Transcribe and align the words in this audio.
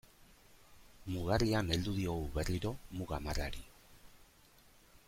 Mugarrian 1.11 1.69
heldu 1.75 1.93
diogu 1.99 2.25
berriro 2.39 2.73
muga 3.01 3.21
marrari. 3.27 3.65